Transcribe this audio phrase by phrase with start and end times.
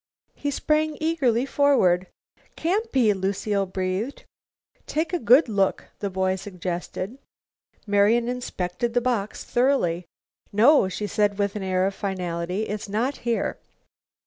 [0.33, 2.07] He sprang eagerly forward.
[2.55, 4.25] "Can't be," Lucile breathed.
[4.87, 7.19] "Take a good look," the boy suggested.
[7.85, 10.05] Marian inspected the box thoroughly.
[10.51, 13.59] "No," she said with an air of finality, "it's not here."